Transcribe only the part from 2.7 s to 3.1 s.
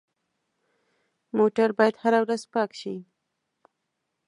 شي.